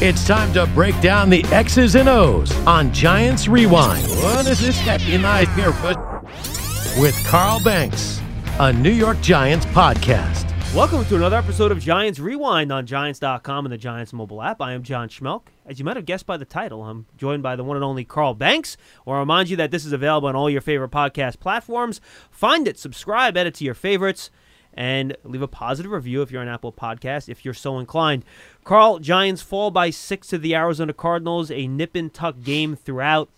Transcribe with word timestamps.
It's 0.00 0.24
time 0.24 0.52
to 0.52 0.64
break 0.74 0.98
down 1.00 1.28
the 1.28 1.42
X's 1.46 1.96
and 1.96 2.08
O's 2.08 2.56
on 2.68 2.92
Giants 2.92 3.48
Rewind. 3.48 4.06
What 4.06 4.46
is 4.46 4.60
this 4.60 4.78
happy 4.78 5.18
nice 5.18 5.52
here 5.56 5.72
with 7.02 7.20
Carl 7.26 7.58
Banks, 7.64 8.20
a 8.60 8.72
New 8.72 8.92
York 8.92 9.20
Giants 9.22 9.66
podcast. 9.66 10.44
Welcome 10.72 11.04
to 11.06 11.16
another 11.16 11.34
episode 11.34 11.72
of 11.72 11.80
Giants 11.80 12.20
Rewind 12.20 12.70
on 12.70 12.86
Giants.com 12.86 13.66
and 13.66 13.72
the 13.72 13.76
Giants 13.76 14.12
mobile 14.12 14.40
app. 14.40 14.62
I 14.62 14.72
am 14.72 14.84
John 14.84 15.08
Schmelk. 15.08 15.46
As 15.66 15.80
you 15.80 15.84
might 15.84 15.96
have 15.96 16.06
guessed 16.06 16.26
by 16.26 16.36
the 16.36 16.44
title, 16.44 16.84
I'm 16.84 17.06
joined 17.16 17.42
by 17.42 17.56
the 17.56 17.64
one 17.64 17.76
and 17.76 17.82
only 17.82 18.04
Carl 18.04 18.34
Banks. 18.34 18.76
I'll 19.04 19.14
remind 19.14 19.48
you 19.48 19.56
that 19.56 19.72
this 19.72 19.84
is 19.84 19.92
available 19.92 20.28
on 20.28 20.36
all 20.36 20.48
your 20.48 20.60
favorite 20.60 20.92
podcast 20.92 21.40
platforms. 21.40 22.00
Find 22.30 22.68
it, 22.68 22.78
subscribe, 22.78 23.36
edit 23.36 23.54
to 23.54 23.64
your 23.64 23.74
favorites, 23.74 24.30
and 24.78 25.16
leave 25.24 25.42
a 25.42 25.48
positive 25.48 25.90
review 25.90 26.22
if 26.22 26.30
you're 26.30 26.40
an 26.40 26.46
Apple 26.46 26.72
Podcast, 26.72 27.28
if 27.28 27.44
you're 27.44 27.52
so 27.52 27.80
inclined. 27.80 28.24
Carl, 28.62 29.00
Giants 29.00 29.42
fall 29.42 29.72
by 29.72 29.90
six 29.90 30.28
to 30.28 30.38
the 30.38 30.54
Arizona 30.54 30.92
Cardinals, 30.92 31.50
a 31.50 31.66
nip 31.66 31.96
and 31.96 32.14
tuck 32.14 32.36
game 32.44 32.76
throughout. 32.76 33.28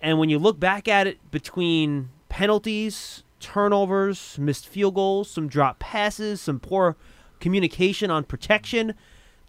And 0.00 0.18
when 0.18 0.28
you 0.28 0.40
look 0.40 0.58
back 0.58 0.88
at 0.88 1.06
it 1.06 1.30
between 1.30 2.08
penalties, 2.28 3.22
turnovers, 3.38 4.36
missed 4.40 4.66
field 4.66 4.96
goals, 4.96 5.30
some 5.30 5.46
drop 5.46 5.78
passes, 5.78 6.40
some 6.40 6.58
poor 6.58 6.96
communication 7.38 8.10
on 8.10 8.24
protection. 8.24 8.94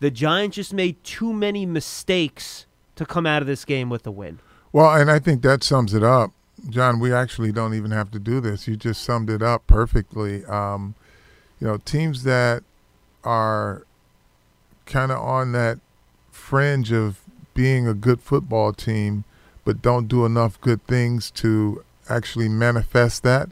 The 0.01 0.11
Giants 0.11 0.57
just 0.57 0.71
made 0.71 1.03
too 1.03 1.33
many 1.33 1.65
mistakes 1.65 2.67
to 2.95 3.07
come 3.07 3.25
out 3.25 3.41
of 3.41 3.47
this 3.47 3.65
game 3.65 3.89
with 3.89 4.05
a 4.05 4.11
win. 4.11 4.37
Well, 4.71 4.93
and 4.93 5.09
I 5.09 5.17
think 5.17 5.41
that 5.41 5.63
sums 5.63 5.95
it 5.95 6.03
up. 6.03 6.31
John, 6.69 6.99
we 6.99 7.11
actually 7.11 7.51
don't 7.51 7.73
even 7.73 7.89
have 7.89 8.11
to 8.11 8.19
do 8.19 8.39
this. 8.39 8.67
You 8.67 8.77
just 8.77 9.01
summed 9.03 9.31
it 9.31 9.41
up 9.41 9.65
perfectly. 9.65 10.45
Um, 10.45 10.93
you 11.59 11.67
know, 11.67 11.77
teams 11.77 12.23
that 12.23 12.63
are 13.23 13.85
kind 14.85 15.11
of 15.11 15.19
on 15.19 15.51
that 15.51 15.79
fringe 16.31 16.91
of 16.91 17.21
being 17.53 17.87
a 17.87 17.93
good 17.93 18.21
football 18.21 18.73
team, 18.73 19.23
but 19.65 19.81
don't 19.81 20.07
do 20.07 20.25
enough 20.25 20.59
good 20.61 20.85
things 20.87 21.29
to 21.31 21.83
actually 22.09 22.49
manifest 22.49 23.23
that 23.23 23.49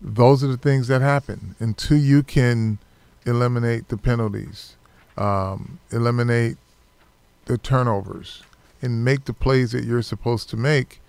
those 0.00 0.42
are 0.42 0.48
the 0.48 0.56
things 0.56 0.88
that 0.88 1.02
happen 1.02 1.54
until 1.58 1.98
you 1.98 2.22
can 2.22 2.78
eliminate 3.26 3.88
the 3.88 3.96
penalties, 3.96 4.76
um, 5.16 5.78
eliminate 5.90 6.56
the 7.44 7.58
turnovers, 7.58 8.42
and 8.80 9.04
make 9.04 9.26
the 9.26 9.34
plays 9.34 9.72
that 9.72 9.84
you're 9.84 10.02
supposed 10.02 10.48
to 10.50 10.56
make. 10.56 11.00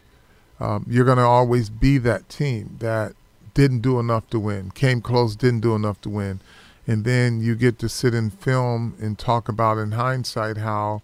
Um, 0.59 0.85
you're 0.87 1.05
going 1.05 1.17
to 1.17 1.23
always 1.23 1.69
be 1.69 1.97
that 1.99 2.27
team 2.29 2.77
that 2.79 3.13
didn't 3.53 3.79
do 3.79 3.99
enough 3.99 4.29
to 4.29 4.39
win, 4.39 4.71
came 4.71 5.01
close, 5.01 5.35
didn't 5.35 5.61
do 5.61 5.75
enough 5.75 5.99
to 6.01 6.09
win. 6.09 6.41
And 6.87 7.03
then 7.03 7.41
you 7.41 7.55
get 7.55 7.79
to 7.79 7.89
sit 7.89 8.13
in 8.13 8.29
film 8.29 8.95
and 8.99 9.17
talk 9.17 9.47
about 9.47 9.77
in 9.77 9.91
hindsight 9.91 10.57
how, 10.57 11.01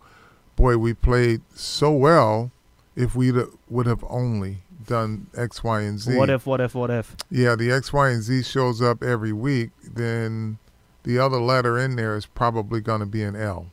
boy, 0.56 0.78
we 0.78 0.94
played 0.94 1.42
so 1.56 1.92
well 1.92 2.52
if 2.96 3.16
we 3.16 3.32
would 3.70 3.86
have 3.86 4.04
only 4.10 4.58
done 4.86 5.28
X, 5.36 5.64
Y, 5.64 5.82
and 5.82 6.00
Z. 6.00 6.16
What 6.16 6.30
if, 6.30 6.46
what 6.46 6.62
if, 6.62 6.74
what 6.74 6.90
if? 6.90 7.16
Yeah, 7.30 7.56
the 7.56 7.72
X, 7.72 7.94
Y, 7.94 8.10
and 8.10 8.24
Z 8.24 8.44
shows 8.44 8.82
up 8.82 9.04
every 9.04 9.34
week, 9.34 9.70
then 9.84 10.58
the 11.04 11.20
other 11.20 11.40
letter 11.40 11.78
in 11.78 11.96
there 11.96 12.16
is 12.16 12.26
probably 12.26 12.82
going 12.82 13.02
to 13.02 13.06
be 13.06 13.22
an 13.24 13.36
L. 13.36 13.68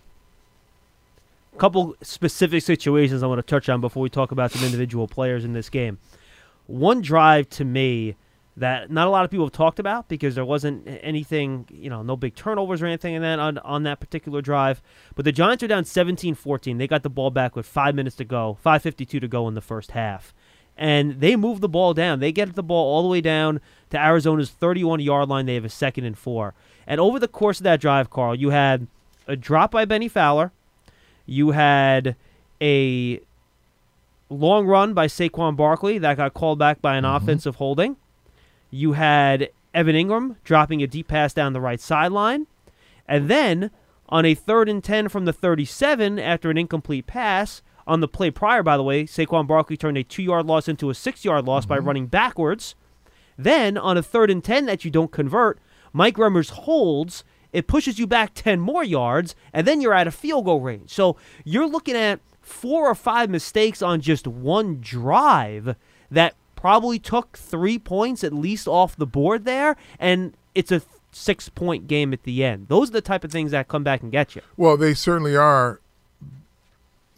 A 1.55 1.59
couple 1.59 1.95
specific 2.03 2.63
situations 2.63 3.23
I 3.23 3.29
want 3.29 3.39
to 3.39 3.43
touch 3.43 3.69
on 3.69 3.81
before 3.81 4.03
we 4.03 4.11
talk 4.11 4.33
about 4.33 4.51
some 4.51 4.65
individual 4.65 5.09
players 5.09 5.45
in 5.45 5.53
this 5.53 5.71
game. 5.71 5.99
One 6.67 7.01
drive 7.01 7.49
to 7.51 7.65
me 7.65 8.17
that 8.57 8.91
not 8.91 9.07
a 9.07 9.11
lot 9.11 9.25
of 9.25 9.31
people 9.31 9.47
have 9.47 9.53
talked 9.53 9.79
about 9.79 10.09
because 10.09 10.35
there 10.35 10.45
wasn't 10.45 10.87
anything, 11.03 11.67
you 11.71 11.91
know, 11.91 12.03
no 12.03 12.17
big 12.17 12.35
turnovers 12.35 12.83
or 12.83 12.87
anything 12.87 13.15
in 13.15 13.23
that 13.23 13.39
on, 13.39 13.59
on 13.59 13.83
that 13.83 13.99
particular 14.01 14.41
drive. 14.41 14.81
But 15.17 15.25
the 15.25 15.33
Giants 15.33 15.63
are 15.65 15.69
down 15.69 15.85
17-14. 15.85 16.79
They 16.79 16.87
got 16.87 17.03
the 17.03 17.11
ball 17.11 17.31
back 17.31 17.57
with 17.57 17.67
5 17.67 17.95
minutes 17.95 18.17
to 18.17 18.25
go, 18.25 18.57
5:52 18.65 19.21
to 19.21 19.29
go 19.29 19.49
in 19.49 19.55
the 19.55 19.61
first 19.61 19.91
half 19.93 20.33
and 20.77 21.21
they 21.21 21.37
move 21.37 21.61
the 21.61 21.69
ball 21.69 21.95
down. 21.95 22.21
They 22.21 22.33
get 22.33 22.55
the 22.55 22.63
ball 22.63 22.95
all 22.95 23.03
the 23.03 23.09
way 23.09 23.21
down 23.21 23.61
to 23.91 23.99
Arizona's 23.99 24.51
31 24.51 25.01
yard 25.01 25.29
line. 25.29 25.47
They 25.47 25.55
have 25.55 25.65
a 25.65 25.69
second 25.69 26.05
and 26.05 26.19
four. 26.19 26.55
And 26.87 27.01
over 27.01 27.19
the 27.19 27.29
course 27.29 27.61
of 27.61 27.65
that 27.65 27.81
drive, 27.81 28.11
Carl, 28.11 28.35
you 28.35 28.51
had 28.51 28.87
a 29.27 29.37
drop 29.37 29.71
by 29.71 29.85
Bennie 29.85 30.09
Fowler. 30.09 30.53
You 31.27 31.53
had 31.53 32.17
a 32.61 33.21
long 34.29 34.67
run 34.67 34.95
by 34.95 35.07
Saquon 35.07 35.57
Barkley 35.57 35.99
that 35.99 36.17
got 36.17 36.35
called 36.35 36.59
back 36.59 36.83
by 36.83 36.97
an 36.97 37.05
mm-hmm. 37.05 37.17
offensive 37.17 37.57
holding. 37.57 37.97
You 38.75 38.95
had 38.95 39.51
Evan 39.73 39.95
Engram 39.95 40.35
dropping 40.43 40.83
a 40.83 40.89
deep 40.89 41.07
pass 41.07 41.33
down 41.33 41.53
the 41.53 41.61
right 41.61 41.81
sideline. 41.81 42.49
And 43.07 43.31
then 43.31 43.71
on 44.09 44.25
a 44.25 44.35
third 44.35 44.69
and 44.69 44.83
10 44.83 45.09
from 45.09 45.27
the 45.27 45.33
37 45.33 46.19
after 46.19 46.51
an 46.51 46.59
incomplete 46.59 47.07
pass, 47.07 47.63
on 47.87 48.01
the 48.01 48.09
play 48.09 48.33
prior, 48.33 48.65
by 48.65 48.77
the 48.77 48.83
way, 48.83 49.05
Saquon 49.05 49.47
Barkley 49.47 49.77
turned 49.77 49.97
a 49.97 50.03
two 50.03 50.25
yard 50.25 50.47
loss 50.47 50.67
into 50.67 50.91
a 50.91 50.95
six 50.95 51.25
yard 51.25 51.45
loss 51.45 51.65
mm-hmm. 51.65 51.75
by 51.75 51.79
running 51.79 52.07
backwards. 52.09 52.75
Then 53.39 53.79
on 53.79 53.97
a 53.97 54.03
third 54.03 54.29
and 54.29 54.43
10 54.43 54.67
that 54.67 54.85
you 54.85 54.91
don't 54.91 55.13
convert, 55.13 55.61
Mike 55.93 56.17
Remmers 56.17 56.51
holds. 56.51 57.23
It 57.53 57.69
pushes 57.69 58.01
you 58.01 58.09
back 58.09 58.33
10 58.35 58.59
more 58.59 58.83
yards, 58.83 59.37
and 59.53 59.69
then 59.69 59.81
you're 59.81 59.95
at 59.95 60.09
a 60.09 60.11
field 60.11 60.47
goal 60.47 60.61
range. 60.61 60.91
So 60.91 61.17
you're 61.45 61.69
looking 61.69 61.95
at 61.95 62.19
four 62.41 62.89
or 62.89 62.95
five 62.97 63.31
mistakes 63.31 63.83
on 63.83 64.01
just 64.01 64.27
one 64.27 64.81
drive 64.81 65.77
that 66.11 66.35
probably 66.65 66.99
took 66.99 67.37
three 67.37 67.79
points 67.79 68.25
at 68.25 68.33
least 68.33 68.67
off 68.67 68.97
the 68.97 69.05
board 69.05 69.45
there, 69.45 69.77
and 69.99 70.33
it's 70.55 70.73
a 70.73 70.81
six 71.13 71.51
point 71.51 71.87
game 71.87 72.11
at 72.15 72.23
the 72.23 72.43
end. 72.43 72.69
Those 72.69 72.89
are 72.89 72.95
the 72.95 73.01
type 73.03 73.23
of 73.23 73.31
things 73.31 73.51
that 73.51 73.69
come 73.69 73.85
back 73.85 74.01
and 74.01 74.11
get 74.11 74.35
you. 74.35 74.41
Well, 74.57 74.79
they 74.79 74.95
certainly 74.95 75.37
are 75.37 75.83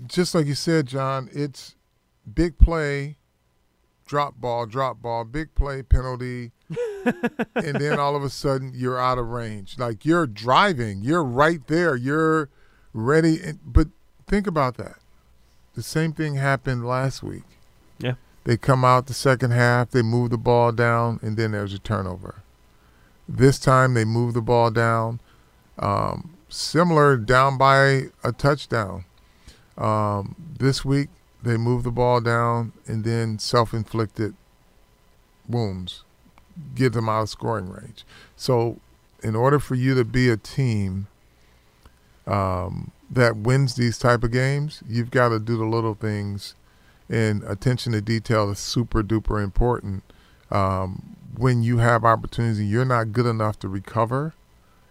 just 0.05 0.35
like 0.35 0.47
you 0.47 0.57
said, 0.57 0.89
John, 0.89 1.29
it's 1.33 1.77
big 2.35 2.59
play, 2.59 3.19
drop 4.05 4.35
ball, 4.35 4.67
drop 4.67 5.01
ball, 5.01 5.23
big 5.23 5.55
play, 5.55 5.81
penalty, 5.81 6.51
and 7.55 7.77
then 7.77 8.01
all 8.01 8.17
of 8.17 8.25
a 8.25 8.31
sudden 8.31 8.73
you're 8.75 8.99
out 8.99 9.17
of 9.17 9.29
range. 9.29 9.79
Like 9.79 10.05
you're 10.05 10.27
driving, 10.27 11.03
you're 11.03 11.23
right 11.23 11.65
there, 11.69 11.95
you're 11.95 12.49
ready. 12.93 13.39
But 13.65 13.87
think 14.27 14.49
about 14.49 14.77
that. 14.79 14.97
The 15.75 15.85
same 15.85 16.13
thing 16.13 16.35
happened 16.35 16.85
last 16.85 17.23
week. 17.23 17.56
They 18.47 18.57
come 18.57 18.85
out 18.85 19.09
the 19.09 19.13
second 19.13 19.51
half, 19.51 19.91
they 19.91 20.03
move 20.03 20.31
the 20.31 20.39
ball 20.39 20.71
down, 20.71 21.19
and 21.21 21.37
then 21.37 21.51
there's 21.51 21.75
a 21.75 21.81
turnover. 21.81 22.45
This 23.29 23.59
time 23.59 23.95
they 23.95 24.05
move 24.05 24.35
the 24.35 24.41
ball 24.41 24.71
down. 24.71 25.19
Um, 25.81 26.37
similar 26.49 27.17
down 27.17 27.59
by 27.59 28.05
a 28.23 28.31
touchdown 28.31 29.05
um, 29.77 30.37
this 30.59 30.85
week, 30.85 31.09
they 31.43 31.57
move 31.57 31.83
the 31.83 31.91
ball 31.91 32.21
down 32.21 32.73
and 32.87 33.03
then 33.03 33.41
self 33.41 33.75
inflicted 33.75 34.37
wounds, 35.49 36.05
get 36.77 36.93
them 36.93 37.09
out 37.09 37.23
of 37.23 37.29
scoring 37.29 37.69
range. 37.69 38.05
So, 38.37 38.79
in 39.25 39.35
order 39.35 39.59
for 39.59 39.75
you 39.75 39.97
to 39.97 40.05
be 40.05 40.31
a 40.31 40.37
team 40.37 41.09
um, 42.29 42.93
that 43.11 43.37
wins 43.37 43.75
these 43.75 43.99
type 43.99 44.23
of 44.23 44.31
games, 44.31 44.85
you've 44.89 45.11
got 45.11 45.31
to 45.31 45.41
do 45.41 45.57
the 45.57 45.65
little 45.65 45.95
things, 45.95 46.55
and 47.09 47.43
attention 47.45 47.93
to 47.93 48.01
detail 48.01 48.51
is 48.51 48.59
super 48.59 49.03
duper 49.03 49.43
important. 49.43 50.03
Um, 50.51 51.17
when 51.37 51.63
you 51.63 51.79
have 51.79 52.05
opportunities, 52.05 52.63
you're 52.63 52.85
not 52.85 53.13
good 53.13 53.27
enough 53.27 53.59
to 53.61 53.69
recover 53.69 54.35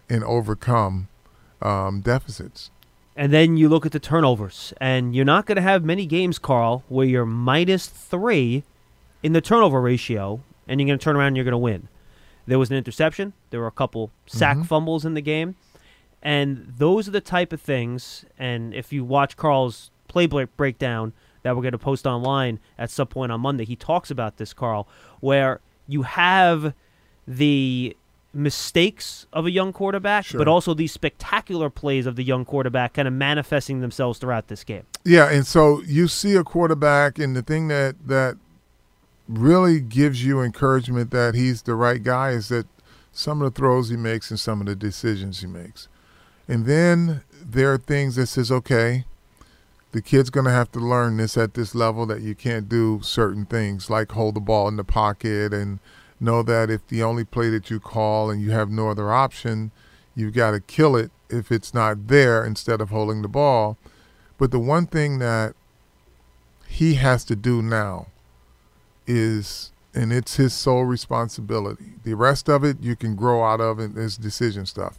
and 0.08 0.22
overcome 0.24 1.08
um, 1.60 2.00
deficits. 2.00 2.70
And 3.16 3.32
then 3.32 3.56
you 3.56 3.68
look 3.68 3.86
at 3.86 3.92
the 3.92 3.98
turnovers, 3.98 4.74
and 4.78 5.16
you're 5.16 5.24
not 5.24 5.46
going 5.46 5.56
to 5.56 5.62
have 5.62 5.82
many 5.82 6.04
games, 6.04 6.38
Carl, 6.38 6.84
where 6.88 7.06
you're 7.06 7.24
minus 7.24 7.86
three 7.86 8.62
in 9.22 9.32
the 9.32 9.40
turnover 9.40 9.80
ratio, 9.80 10.42
and 10.68 10.78
you're 10.78 10.86
going 10.86 10.98
to 10.98 11.02
turn 11.02 11.16
around 11.16 11.28
and 11.28 11.36
you're 11.36 11.44
going 11.44 11.52
to 11.52 11.58
win. 11.58 11.88
There 12.46 12.58
was 12.58 12.70
an 12.70 12.76
interception. 12.76 13.32
There 13.50 13.60
were 13.60 13.66
a 13.66 13.72
couple 13.72 14.10
sack 14.26 14.56
mm-hmm. 14.56 14.66
fumbles 14.66 15.04
in 15.04 15.14
the 15.14 15.22
game, 15.22 15.56
and 16.22 16.74
those 16.76 17.08
are 17.08 17.10
the 17.10 17.20
type 17.22 17.52
of 17.52 17.60
things. 17.60 18.26
And 18.38 18.74
if 18.74 18.92
you 18.92 19.02
watch 19.02 19.36
Carl's 19.36 19.90
play 20.08 20.26
breakdown 20.26 21.14
that 21.46 21.54
we're 21.54 21.62
going 21.62 21.70
to 21.70 21.78
post 21.78 22.08
online 22.08 22.58
at 22.76 22.90
some 22.90 23.06
point 23.06 23.30
on 23.30 23.40
Monday, 23.40 23.64
he 23.64 23.76
talks 23.76 24.10
about 24.10 24.36
this, 24.36 24.52
Carl, 24.52 24.88
where 25.20 25.60
you 25.86 26.02
have 26.02 26.74
the 27.24 27.96
mistakes 28.34 29.28
of 29.32 29.46
a 29.46 29.50
young 29.52 29.72
quarterback, 29.72 30.24
sure. 30.24 30.38
but 30.38 30.48
also 30.48 30.74
these 30.74 30.90
spectacular 30.90 31.70
plays 31.70 32.04
of 32.04 32.16
the 32.16 32.24
young 32.24 32.44
quarterback 32.44 32.94
kind 32.94 33.06
of 33.06 33.14
manifesting 33.14 33.80
themselves 33.80 34.18
throughout 34.18 34.48
this 34.48 34.64
game. 34.64 34.82
Yeah, 35.04 35.30
and 35.30 35.46
so 35.46 35.82
you 35.82 36.08
see 36.08 36.34
a 36.34 36.42
quarterback, 36.42 37.16
and 37.20 37.36
the 37.36 37.42
thing 37.42 37.68
that 37.68 37.94
that 38.08 38.36
really 39.28 39.78
gives 39.78 40.24
you 40.24 40.40
encouragement 40.40 41.12
that 41.12 41.36
he's 41.36 41.62
the 41.62 41.76
right 41.76 42.02
guy 42.02 42.30
is 42.30 42.48
that 42.48 42.66
some 43.12 43.40
of 43.40 43.54
the 43.54 43.56
throws 43.56 43.88
he 43.88 43.96
makes 43.96 44.32
and 44.32 44.40
some 44.40 44.60
of 44.60 44.66
the 44.66 44.74
decisions 44.74 45.42
he 45.42 45.46
makes. 45.46 45.86
And 46.48 46.66
then 46.66 47.22
there 47.40 47.72
are 47.72 47.78
things 47.78 48.16
that 48.16 48.26
says, 48.26 48.50
okay, 48.50 49.04
the 49.96 50.02
kid's 50.02 50.30
going 50.30 50.44
to 50.44 50.52
have 50.52 50.70
to 50.72 50.78
learn 50.78 51.16
this 51.16 51.36
at 51.36 51.54
this 51.54 51.74
level 51.74 52.06
that 52.06 52.20
you 52.20 52.34
can't 52.34 52.68
do 52.68 53.00
certain 53.02 53.46
things 53.46 53.90
like 53.90 54.12
hold 54.12 54.36
the 54.36 54.40
ball 54.40 54.68
in 54.68 54.76
the 54.76 54.84
pocket 54.84 55.52
and– 55.52 55.80
know 56.20 56.42
that 56.42 56.70
if 56.70 56.86
the 56.88 57.02
only 57.02 57.24
play 57.24 57.50
that 57.50 57.70
you 57.70 57.80
call 57.80 58.30
and 58.30 58.40
you 58.40 58.50
have 58.50 58.70
no 58.70 58.88
other 58.88 59.12
option, 59.12 59.70
you've 60.14 60.34
got 60.34 60.52
to 60.52 60.60
kill 60.60 60.96
it 60.96 61.10
if 61.28 61.50
it's 61.50 61.74
not 61.74 62.08
there 62.08 62.44
instead 62.44 62.80
of 62.80 62.90
holding 62.90 63.22
the 63.22 63.28
ball. 63.28 63.76
But 64.38 64.50
the 64.50 64.58
one 64.58 64.86
thing 64.86 65.18
that 65.18 65.54
he 66.66 66.94
has 66.94 67.24
to 67.26 67.36
do 67.36 67.62
now 67.62 68.08
is, 69.06 69.72
and 69.94 70.12
it's 70.12 70.36
his 70.36 70.52
sole 70.52 70.84
responsibility. 70.84 71.92
The 72.02 72.14
rest 72.14 72.48
of 72.48 72.64
it 72.64 72.78
you 72.80 72.96
can 72.96 73.14
grow 73.14 73.44
out 73.44 73.60
of 73.60 73.78
and 73.78 73.96
is 73.96 74.16
decision 74.16 74.66
stuff. 74.66 74.98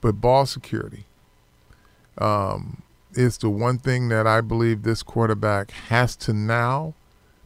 But 0.00 0.20
ball 0.20 0.46
security 0.46 1.06
um, 2.18 2.82
is 3.16 3.38
the 3.38 3.50
one 3.50 3.78
thing 3.78 4.08
that 4.08 4.26
I 4.26 4.40
believe 4.40 4.82
this 4.82 5.02
quarterback 5.02 5.70
has 5.70 6.16
to 6.16 6.32
now 6.32 6.94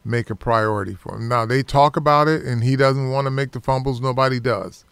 make 0.03 0.29
a 0.29 0.35
priority 0.35 0.93
for. 0.93 1.19
Now 1.19 1.45
they 1.45 1.63
talk 1.63 1.95
about 1.95 2.27
it, 2.27 2.43
and 2.43 2.63
he 2.63 2.75
doesn't 2.75 3.09
want 3.09 3.25
to 3.25 3.31
make 3.31 3.51
the 3.51 3.61
fumbles. 3.61 4.01
Nobody 4.01 4.39
does, 4.39 4.85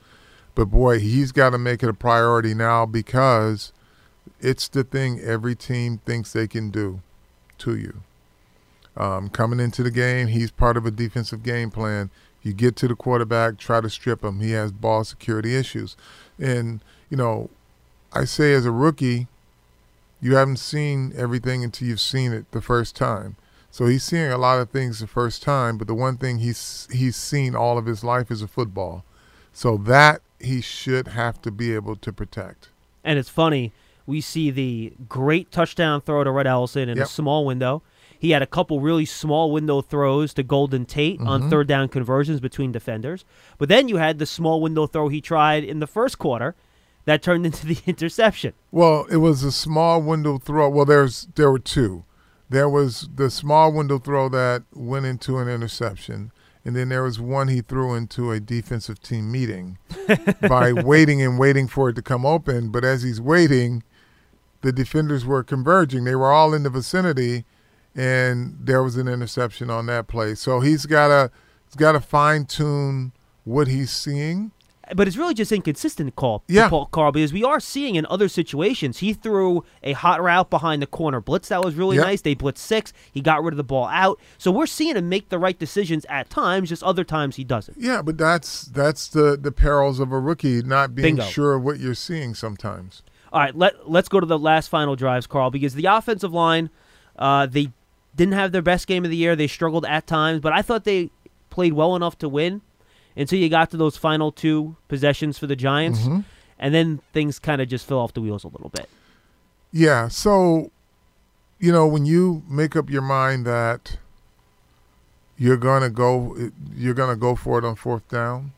but 0.56 0.66
boy, 0.66 1.00
he's 1.00 1.32
got 1.32 1.52
to 1.52 1.58
make 1.58 1.84
it 1.84 1.90
a 1.90 1.94
priority 1.94 2.54
now 2.54 2.86
because 2.86 3.74
it's 4.40 4.68
the 4.68 4.84
thing 4.84 5.20
every 5.20 5.56
team 5.56 6.00
thinks 6.06 6.32
they 6.32 6.48
can 6.48 6.70
do 6.70 7.02
to 7.60 7.76
you. 7.76 8.02
Um, 8.96 9.30
coming 9.30 9.60
into 9.60 9.84
the 9.84 9.92
game, 9.92 10.28
he's 10.28 10.52
part 10.52 10.78
of 10.78 10.86
a 10.86 10.92
defensive 10.92 11.44
game 11.44 11.72
plan. 11.72 12.10
You 12.42 12.54
get 12.54 12.76
to 12.78 12.88
the 12.88 12.96
quarterback, 12.96 13.58
try 13.58 13.82
to 13.82 13.90
strip 13.90 14.24
him. 14.24 14.40
He 14.40 14.52
has 14.52 14.72
ball 14.72 15.04
security 15.04 15.56
issues, 15.56 15.98
and 16.38 16.82
you 17.10 17.18
know, 17.18 17.50
I 18.14 18.26
say 18.26 18.54
as 18.54 18.66
a 18.66 18.72
rookie, 18.72 19.28
you 20.22 20.36
haven't 20.36 20.58
seen 20.58 21.14
everything 21.16 21.64
until 21.64 21.88
you've 21.88 22.00
seen 22.00 22.34
it 22.34 22.52
the 22.52 22.62
first 22.62 22.96
time. 22.96 23.36
So 23.72 23.86
he's 23.86 24.04
seeing 24.04 24.32
a 24.32 24.38
lot 24.38 24.60
of 24.60 24.70
things 24.72 25.00
the 25.00 25.08
first 25.08 25.44
time, 25.44 25.78
but 25.78 25.88
the 25.88 25.94
one 25.94 26.18
thing 26.18 26.40
he's 26.40 26.88
he's 26.92 27.16
seen 27.16 27.56
all 27.56 27.78
of 27.78 27.86
his 27.86 28.04
life 28.04 28.32
is 28.32 28.42
a 28.42 28.48
football. 28.48 29.06
So 29.54 29.78
that 29.78 30.22
he 30.40 30.62
should 30.62 31.10
have 31.10 31.42
to 31.44 31.52
be 31.52 31.74
able 31.76 31.96
to 31.98 32.12
protect. 32.14 32.70
And 33.04 33.20
it's 33.20 33.30
funny, 33.30 33.72
we 34.08 34.22
see 34.22 34.50
the 34.52 34.94
great 35.08 35.52
touchdown 35.52 36.02
throw 36.02 36.24
to 36.24 36.32
Rhett 36.32 36.48
Ellison 36.48 36.90
in 36.90 36.98
Yep. 36.98 37.06
a 37.06 37.10
small 37.10 37.46
window. 37.46 37.82
He 38.18 38.32
had 38.32 38.42
a 38.42 38.48
couple 38.48 38.82
really 38.82 39.06
small 39.06 39.52
window 39.52 39.82
throws 39.82 40.34
to 40.34 40.44
Golden 40.44 40.86
Tate 40.86 41.22
on 41.22 41.44
Mhm. 41.44 41.50
third 41.50 41.68
down 41.68 41.88
conversions 41.90 42.40
between 42.42 42.72
defenders. 42.72 43.24
But 43.58 43.70
then 43.70 43.88
you 43.88 43.98
had 43.98 44.20
the 44.20 44.26
small 44.26 44.60
window 44.62 44.88
throw 44.88 45.08
he 45.10 45.22
tried 45.22 45.64
in 45.64 45.80
the 45.80 45.88
first 45.88 46.18
quarter 46.20 46.56
that 47.10 47.24
turned 47.24 47.44
into 47.44 47.66
the 47.66 47.80
interception. 47.88 48.54
Well, 48.72 49.06
it 49.10 49.18
was 49.18 49.44
a 49.44 49.52
small 49.52 50.00
window 50.00 50.38
throw. 50.38 50.70
Well, 50.70 50.86
there's 50.86 51.28
there 51.36 51.52
were 51.52 51.58
two. 51.58 52.06
There 52.50 52.70
was 52.70 53.10
the 53.14 53.32
small 53.32 53.74
window 53.74 53.98
throw 53.98 54.30
that 54.30 54.64
went 54.74 55.08
into 55.08 55.40
an 55.40 55.48
interception, 55.48 56.32
and 56.64 56.76
then 56.76 56.90
there 56.90 57.04
was 57.04 57.20
one 57.20 57.48
he 57.48 57.62
threw 57.62 57.96
into 57.96 58.32
a 58.32 58.40
defensive 58.40 59.02
team 59.02 59.32
meeting 59.32 59.80
by 60.48 60.72
waiting 60.72 61.20
and 61.22 61.40
waiting 61.40 61.68
for 61.68 61.90
it 61.90 61.96
to 61.96 62.04
come 62.04 62.28
open. 62.28 62.70
But 62.70 62.84
as 62.84 63.02
he's 63.02 63.20
waiting, 63.20 63.84
the 64.62 64.72
defenders 64.72 65.26
were 65.26 65.44
converging. 65.44 66.04
They 66.04 66.16
were 66.16 66.32
all 66.32 66.54
in 66.54 66.62
the 66.62 66.70
vicinity, 66.70 67.44
and 67.96 68.56
there 68.60 68.84
was 68.84 68.98
an 68.98 69.08
interception 69.08 69.72
on 69.72 69.88
that 69.88 70.08
play. 70.08 70.36
So 70.36 70.60
he's 70.60 70.86
gotta 70.86 71.32
he's 71.66 71.76
gotta 71.76 72.02
fine 72.02 72.46
tune 72.46 73.14
what 73.46 73.68
he's 73.68 73.90
seeing. 73.90 74.52
But 74.96 75.08
it's 75.08 75.18
really 75.18 75.34
just 75.36 75.52
inconsistent, 75.52 76.16
Carl, 76.16 76.44
Yeah. 76.48 76.68
Paul, 76.70 76.88
Carl, 76.88 77.12
because 77.12 77.32
we 77.32 77.44
are 77.44 77.60
seeing 77.60 77.96
in 77.96 78.06
other 78.10 78.28
situations. 78.28 78.98
He 79.00 79.14
threw 79.14 79.64
a 79.84 79.94
hot 79.94 80.22
route 80.22 80.50
behind 80.50 80.82
the 80.82 80.88
corner 80.88 81.22
blitz 81.22 81.50
that 81.50 81.64
was 81.64 81.76
really 81.76 81.98
Yep. 81.98 82.06
nice. 82.06 82.22
They 82.22 82.34
blitzed 82.34 82.58
six. 82.58 82.92
He 83.12 83.22
got 83.22 83.44
rid 83.44 83.54
of 83.54 83.58
the 83.58 83.64
ball 83.64 83.86
out. 83.88 84.20
So 84.40 84.50
we're 84.52 84.66
seeing 84.66 84.96
him 84.96 85.08
make 85.08 85.30
the 85.30 85.38
right 85.38 85.58
decisions 85.60 86.06
at 86.10 86.30
times, 86.30 86.70
just 86.70 86.82
other 86.84 87.04
times 87.04 87.36
he 87.36 87.44
doesn't. 87.44 87.78
Yeah, 87.80 88.02
but 88.02 88.18
that's 88.18 88.64
that's 88.64 89.08
the 89.08 89.38
the 89.40 89.52
perils 89.52 90.00
of 90.00 90.12
a 90.12 90.20
rookie 90.20 90.62
not 90.64 90.96
being 90.96 91.18
Bingo. 91.18 91.24
sure 91.30 91.54
of 91.54 91.64
what 91.64 91.80
you're 91.80 91.94
seeing 91.94 92.34
sometimes. 92.34 93.04
All 93.32 93.42
right, 93.42 93.56
let 93.56 93.88
let's 93.90 94.10
go 94.10 94.20
to 94.20 94.26
the 94.26 94.40
last 94.40 94.70
final 94.70 94.96
drives, 94.96 95.28
Carl, 95.28 95.52
because 95.52 95.76
the 95.76 95.86
offensive 95.86 96.34
line, 96.34 96.72
uh, 97.18 97.46
they 97.46 97.72
didn't 98.16 98.34
have 98.34 98.52
their 98.52 98.64
best 98.64 98.88
game 98.88 99.06
of 99.06 99.12
the 99.12 99.18
year. 99.18 99.36
They 99.36 99.46
struggled 99.48 99.86
at 99.86 100.08
times, 100.08 100.40
but 100.42 100.52
I 100.52 100.64
thought 100.64 100.84
they 100.84 101.12
played 101.52 101.74
well 101.74 101.96
enough 101.96 102.18
to 102.20 102.28
win 102.30 102.62
until 103.20 103.38
you 103.38 103.50
got 103.50 103.70
to 103.72 103.78
those 103.78 103.98
final 103.98 104.32
two 104.32 104.76
possessions 104.88 105.38
for 105.38 105.46
the 105.48 105.56
Giants, 105.56 106.00
Mhm. 106.00 106.24
and 106.58 106.74
then 106.74 107.02
things 107.14 107.38
kind 107.40 107.62
of 107.62 107.68
just 107.68 107.86
fell 107.86 108.00
off 108.00 108.14
the 108.14 108.22
wheels 108.22 108.44
a 108.44 108.48
little 108.48 108.70
bit. 108.70 108.90
Yeah, 109.72 110.08
so 110.08 110.72
you 111.60 111.72
know 111.72 111.86
when 111.86 112.06
you 112.06 112.42
make 112.50 112.76
up 112.76 112.90
your 112.90 113.02
mind 113.04 113.46
that 113.46 113.98
you're 115.38 115.58
gonna 115.58 115.90
go, 115.90 116.50
you're 116.76 116.94
gonna 116.94 117.16
go 117.16 117.36
for 117.36 117.60
it 117.60 117.66
on 117.66 117.76
fourth 117.76 118.08
down, 118.10 118.52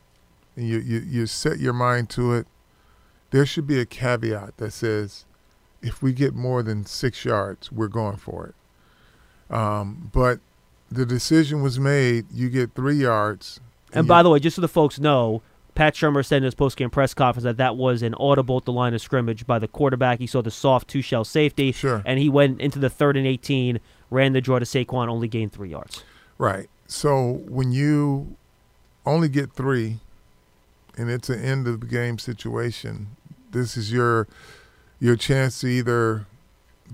and 0.56 0.68
you 0.68 0.80
you, 0.80 1.00
you 1.00 1.25
set 1.28 1.60
your 1.60 1.74
mind 1.74 2.10
to 2.12 2.34
it. 2.34 2.48
There 3.31 3.46
should 3.46 3.68
be 3.68 3.80
a 3.80 3.86
caveat 3.86 4.57
that 4.57 4.72
says, 4.74 5.25
if 5.81 6.02
we 6.04 6.12
get 6.14 6.36
more 6.36 6.62
than 6.64 6.86
six 6.86 7.24
yards, 7.25 7.72
we're 7.72 7.88
going 7.88 8.18
for 8.18 8.48
it. 8.48 8.56
Um, 9.56 10.10
but 10.14 10.40
the 10.92 11.06
decision 11.06 11.62
was 11.62 11.80
made. 11.80 12.25
You 12.31 12.50
get 12.50 12.74
three 12.75 12.96
yards. 12.98 13.60
And 13.94 14.08
by 14.08 14.24
the 14.24 14.30
way, 14.30 14.40
just 14.40 14.56
so 14.56 14.62
the 14.62 14.68
folks 14.68 15.00
know, 15.00 15.42
Pat 15.76 15.96
Shurmur 15.96 16.26
said 16.26 16.38
in 16.38 16.44
his 16.44 16.56
postgame 16.56 16.92
press 16.92 17.14
conference 17.14 17.44
that 17.44 17.58
that 17.58 17.76
was 17.78 18.02
an 18.02 18.14
audible 18.16 18.58
at 18.58 18.66
the 18.66 18.72
line 18.74 18.94
of 18.94 19.02
scrimmage 19.02 19.46
by 19.48 19.58
the 19.60 19.68
quarterback. 19.68 20.20
He 20.20 20.28
saw 20.28 20.42
the 20.42 20.52
soft 20.52 20.88
two 20.88 21.02
shell 21.02 21.24
safety, 21.24 21.72
Sure. 21.72 22.02
and 22.06 22.20
he 22.20 22.30
went 22.30 22.60
into 22.60 22.78
the 22.80 22.90
third 22.90 23.16
and 23.18 23.26
18, 23.26 23.80
ran 24.10 24.34
the 24.34 24.42
draw 24.42 24.60
to 24.60 24.66
Saquon, 24.66 25.08
only 25.08 25.28
gained 25.28 25.54
three 25.54 25.70
yards. 25.70 26.04
Right. 26.38 26.70
So 26.88 27.42
when 27.48 27.72
you 27.72 28.36
only 29.06 29.30
get 29.30 29.54
three, 29.54 30.00
and 30.98 31.10
it's 31.10 31.30
an 31.30 31.42
end 31.42 31.68
of 31.68 31.80
the 31.80 31.86
game 31.88 32.20
situation, 32.20 33.16
this 33.52 33.78
is 33.78 33.92
your 33.92 34.28
your 35.00 35.16
chance 35.16 35.60
to 35.62 35.68
either 35.68 36.28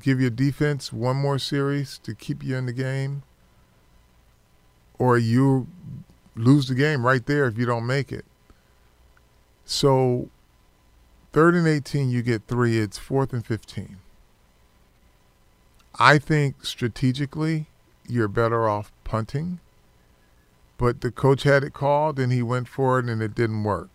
give 0.02 0.22
your 0.22 0.30
defense 0.30 0.94
one 0.94 1.18
more 1.18 1.40
series 1.40 1.98
to 2.00 2.14
keep 2.14 2.44
you 2.44 2.56
in 2.56 2.68
the 2.68 2.74
game, 2.74 3.24
or 5.00 5.18
you 5.18 5.68
lose 6.38 6.68
the 6.68 6.76
game 6.76 7.06
right 7.06 7.26
there 7.26 7.46
if 7.46 7.58
you 7.58 7.66
don't 7.66 7.86
make 7.86 8.12
it. 8.12 8.26
So 9.66 10.30
third 11.34 11.56
and 11.56 11.68
18, 11.68 12.10
you 12.10 12.22
get 12.22 12.48
three. 12.48 12.78
It's 12.80 12.98
fourth 12.98 13.34
and 13.34 13.46
15. 13.46 13.98
I 16.00 16.18
think 16.18 16.64
strategically, 16.64 17.68
you're 18.08 18.28
better 18.28 18.70
off 18.70 18.92
punting. 19.04 19.60
But 20.78 21.02
the 21.02 21.12
coach 21.12 21.44
had 21.44 21.64
it 21.64 21.74
called 21.74 22.20
and 22.20 22.32
he 22.32 22.44
went 22.44 22.68
for 22.68 23.00
it 23.00 23.06
and 23.06 23.22
it 23.22 23.34
didn't 23.34 23.64
work. 23.64 23.90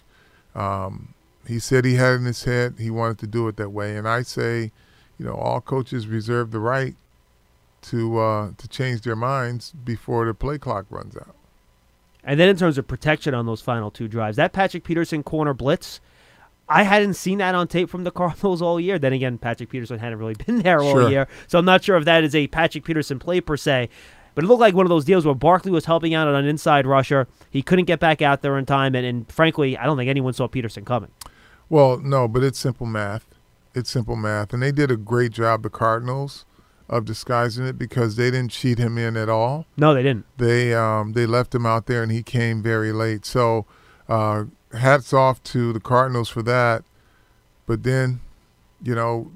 Um, 0.54 1.14
he 1.46 1.58
said 1.58 1.84
he 1.84 1.94
had 1.94 2.14
in 2.14 2.24
his 2.24 2.44
head 2.44 2.74
he 2.78 2.90
wanted 2.90 3.18
to 3.18 3.26
do 3.26 3.46
it 3.48 3.56
that 3.56 3.70
way. 3.70 3.96
And 3.96 4.08
I 4.08 4.22
say, 4.22 4.72
you 5.18 5.24
know, 5.24 5.34
all 5.34 5.60
coaches 5.60 6.06
reserve 6.06 6.50
the 6.50 6.58
right 6.58 6.96
to 7.82 8.18
uh, 8.18 8.50
to 8.56 8.68
change 8.68 9.02
their 9.02 9.16
minds 9.16 9.72
before 9.84 10.26
the 10.26 10.34
play 10.34 10.58
clock 10.58 10.86
runs 10.90 11.16
out. 11.16 11.34
And 12.24 12.38
then 12.38 12.48
in 12.48 12.56
terms 12.56 12.78
of 12.78 12.86
protection 12.86 13.34
on 13.34 13.46
those 13.46 13.60
final 13.60 13.90
two 13.90 14.08
drives, 14.08 14.36
that 14.36 14.52
Patrick 14.52 14.84
Peterson 14.84 15.22
corner 15.22 15.54
blitz, 15.54 16.00
I 16.68 16.84
hadn't 16.84 17.14
seen 17.14 17.38
that 17.38 17.54
on 17.54 17.66
tape 17.68 17.90
from 17.90 18.04
the 18.04 18.10
Cardinals 18.20 18.62
all 18.62 18.78
year. 18.80 18.98
Then 18.98 19.12
again, 19.12 19.38
Patrick 19.38 19.70
Peterson 19.70 19.98
hadn't 19.98 20.18
really 20.18 20.34
been 20.34 20.60
there 20.60 20.80
all 20.80 20.92
Sure. 20.92 21.10
year, 21.10 21.28
so 21.48 21.58
I'm 21.58 21.64
not 21.64 21.82
sure 21.84 21.96
if 21.96 22.04
that 22.04 22.22
is 22.24 22.34
a 22.34 22.46
Patrick 22.48 22.84
Peterson 22.84 23.18
play 23.18 23.40
per 23.40 23.56
se. 23.56 23.88
But 24.34 24.44
it 24.44 24.46
looked 24.46 24.60
like 24.60 24.74
one 24.74 24.86
of 24.86 24.90
those 24.90 25.04
deals 25.04 25.26
where 25.26 25.34
Barkley 25.34 25.70
was 25.70 25.84
helping 25.84 26.14
out 26.14 26.26
on 26.26 26.34
an 26.34 26.46
inside 26.46 26.86
rusher. 26.86 27.28
He 27.50 27.60
couldn't 27.60 27.84
get 27.84 28.00
back 28.00 28.22
out 28.22 28.40
there 28.40 28.56
in 28.56 28.64
time, 28.64 28.94
and, 28.94 29.04
and 29.04 29.30
frankly, 29.30 29.76
I 29.76 29.84
don't 29.84 29.98
think 29.98 30.08
anyone 30.08 30.32
saw 30.32 30.48
Peterson 30.48 30.86
coming. 30.86 31.10
Well, 31.68 31.98
no, 31.98 32.28
but 32.28 32.42
it's 32.42 32.58
simple 32.58 32.86
math. 32.86 33.26
It's 33.74 33.90
simple 33.90 34.16
math. 34.16 34.54
And 34.54 34.62
they 34.62 34.72
did 34.72 34.90
a 34.90 34.96
great 34.96 35.32
job, 35.32 35.62
the 35.62 35.68
Cardinals, 35.70 36.46
of 36.92 37.06
disguising 37.06 37.66
it 37.66 37.78
because 37.78 38.16
they 38.16 38.30
didn't 38.30 38.50
cheat 38.50 38.78
him 38.78 38.98
in 38.98 39.16
at 39.16 39.30
all. 39.30 39.64
No, 39.78 39.94
they 39.94 40.02
didn't. 40.02 40.26
they 40.36 40.74
um, 40.74 41.14
they 41.14 41.24
left 41.24 41.54
him 41.54 41.64
out 41.64 41.86
there 41.86 42.02
and 42.02 42.12
he 42.12 42.22
came 42.22 42.62
very 42.62 42.92
late. 42.92 43.24
So 43.24 43.64
uh, 44.10 44.44
hats 44.78 45.14
off 45.14 45.42
to 45.44 45.72
the 45.72 45.80
Cardinals 45.80 46.28
for 46.28 46.42
that. 46.42 46.84
But 47.66 47.82
then, 47.82 48.20
you 48.82 48.94
know, 48.94 49.32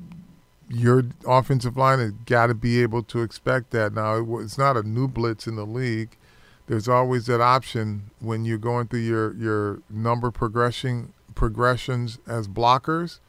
your 0.68 1.04
offensive 1.26 1.78
line 1.78 1.98
has 1.98 2.12
got 2.26 2.48
to 2.48 2.54
be 2.54 2.82
able 2.82 3.02
to 3.04 3.22
expect 3.22 3.70
that. 3.70 3.94
Now 3.94 4.16
it 4.16 4.44
it's 4.44 4.58
not 4.58 4.76
a 4.76 4.82
new 4.82 5.08
blitz 5.08 5.46
in 5.46 5.56
the 5.56 5.64
league. 5.66 6.18
There's 6.66 6.88
always 6.88 7.24
that 7.26 7.40
option 7.40 8.10
when 8.20 8.44
you're 8.44 8.58
going 8.58 8.88
through 8.88 9.00
your 9.00 9.34
your 9.34 9.80
number 9.88 10.30
progression 10.30 11.14
progressions 11.34 12.18
as 12.26 12.48
blockers. 12.48 13.20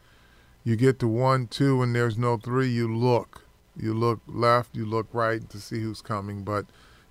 You 0.65 0.75
get 0.75 0.99
to 0.99 1.07
one, 1.07 1.47
two, 1.47 1.81
and 1.81 1.95
there's 1.95 2.17
no 2.17 2.35
three. 2.35 2.67
You 2.67 2.93
look, 2.93 3.46
you 3.79 3.93
look 3.93 4.19
left, 4.27 4.75
you 4.75 4.85
look 4.85 5.07
right 5.13 5.47
to 5.49 5.59
see 5.59 5.81
who's 5.81 6.01
coming. 6.01 6.43
But 6.43 6.65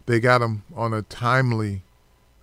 they 0.07 0.21
got 0.21 0.43
him 0.43 0.63
on 0.75 0.93
a 0.95 1.03
timely 1.03 1.83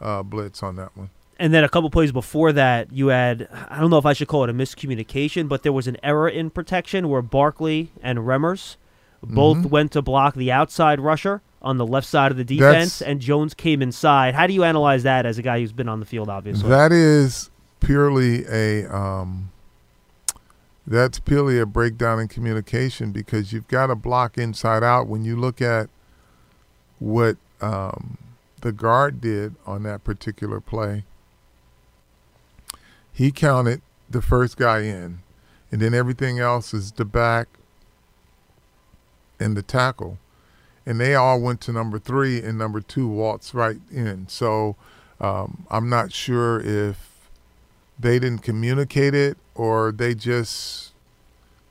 uh, 0.01 0.23
blitz 0.23 0.61
on 0.63 0.75
that 0.77 0.95
one. 0.97 1.09
And 1.39 1.53
then 1.53 1.63
a 1.63 1.69
couple 1.69 1.89
plays 1.89 2.11
before 2.11 2.51
that, 2.53 2.91
you 2.93 3.07
had 3.07 3.47
I 3.69 3.79
don't 3.79 3.89
know 3.89 3.97
if 3.97 4.05
I 4.05 4.13
should 4.13 4.27
call 4.27 4.43
it 4.43 4.49
a 4.49 4.53
miscommunication, 4.53 5.47
but 5.49 5.63
there 5.63 5.73
was 5.73 5.87
an 5.87 5.97
error 6.03 6.29
in 6.29 6.49
protection 6.49 7.09
where 7.09 7.21
Barkley 7.21 7.91
and 8.01 8.19
Remmers 8.19 8.75
both 9.21 9.57
Mhm. 9.59 9.69
went 9.69 9.91
to 9.93 10.01
block 10.01 10.35
the 10.35 10.51
outside 10.51 10.99
rusher 10.99 11.41
on 11.61 11.77
the 11.77 11.85
left 11.85 12.05
side 12.07 12.29
of 12.31 12.37
the 12.37 12.43
defense, 12.43 12.99
That's- 12.99 13.01
and 13.01 13.19
Jones 13.21 13.53
came 13.53 13.81
inside. 13.81 14.35
How 14.35 14.47
do 14.47 14.53
you 14.53 14.63
analyze 14.65 15.03
that 15.03 15.25
as 15.25 15.37
a 15.37 15.41
guy 15.41 15.59
who's 15.59 15.71
been 15.71 15.87
on 15.87 16.01
the 16.01 16.05
field, 16.05 16.27
obviously? 16.29 16.69
That 16.69 16.91
is 16.91 17.49
purely 17.79 18.45
a 18.47 18.85
um, 18.93 19.49
that's 20.85 21.19
purely 21.19 21.59
a 21.59 21.65
breakdown 21.65 22.19
in 22.19 22.27
communication 22.27 23.11
because 23.11 23.53
you've 23.53 23.67
got 23.67 23.87
to 23.87 23.95
block 23.95 24.37
inside 24.37 24.83
out. 24.83 25.07
When 25.07 25.23
you 25.23 25.35
look 25.35 25.61
at 25.61 25.89
what 26.99 27.37
um, 27.61 28.17
the 28.61 28.71
guard 28.71 29.21
did 29.21 29.55
on 29.65 29.83
that 29.83 30.03
particular 30.03 30.59
play, 30.59 31.05
he 33.13 33.31
counted 33.31 33.81
the 34.09 34.21
first 34.21 34.57
guy 34.57 34.79
in, 34.79 35.19
and 35.71 35.81
then 35.81 35.93
everything 35.93 36.39
else 36.39 36.73
is 36.73 36.91
the 36.93 37.05
back 37.05 37.47
and 39.39 39.55
the 39.55 39.61
tackle. 39.61 40.17
And 40.85 40.99
they 40.99 41.15
all 41.15 41.39
went 41.39 41.61
to 41.61 41.71
number 41.71 41.97
three, 41.97 42.41
and 42.41 42.57
number 42.57 42.81
two 42.81 43.07
waltzed 43.07 43.53
right 43.53 43.79
in. 43.89 44.27
So 44.27 44.75
um, 45.21 45.65
I'm 45.71 45.87
not 45.87 46.11
sure 46.11 46.59
if 46.59 47.12
they 47.99 48.19
didn't 48.19 48.41
communicate 48.41 49.13
it 49.13 49.37
or 49.55 49.91
they 49.91 50.15
just 50.15 50.93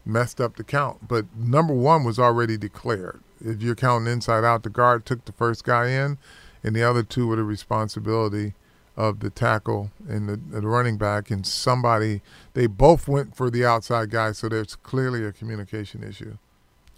messed 0.04 0.40
up 0.40 0.56
the 0.56 0.64
count. 0.64 1.08
But 1.08 1.26
number 1.36 1.74
one 1.74 2.04
was 2.04 2.18
already 2.18 2.56
declared. 2.56 3.20
If 3.40 3.62
you're 3.62 3.74
counting 3.74 4.12
inside 4.12 4.44
out, 4.44 4.62
the 4.62 4.70
guard 4.70 5.04
took 5.04 5.24
the 5.24 5.32
first 5.32 5.64
guy 5.64 5.88
in, 5.88 6.18
and 6.62 6.76
the 6.76 6.82
other 6.82 7.02
two 7.02 7.26
were 7.26 7.36
the 7.36 7.44
responsibility 7.44 8.54
of 8.96 9.20
the 9.20 9.30
tackle 9.30 9.90
and 10.08 10.28
the, 10.28 10.36
the 10.36 10.66
running 10.66 10.96
back. 10.96 11.30
And 11.30 11.46
somebody, 11.46 12.20
they 12.54 12.66
both 12.66 13.08
went 13.08 13.34
for 13.36 13.50
the 13.50 13.64
outside 13.64 14.10
guy, 14.10 14.32
so 14.32 14.48
there's 14.48 14.76
clearly 14.76 15.24
a 15.24 15.32
communication 15.32 16.04
issue. 16.04 16.36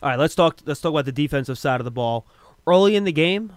All 0.02 0.10
right, 0.10 0.18
let's 0.18 0.34
talk. 0.34 0.58
Let's 0.66 0.82
talk 0.82 0.90
about 0.90 1.06
the 1.06 1.12
defensive 1.12 1.58
side 1.58 1.80
of 1.80 1.84
the 1.84 1.90
ball. 1.90 2.26
Early 2.66 2.94
in 2.94 3.04
the 3.04 3.12
game, 3.12 3.54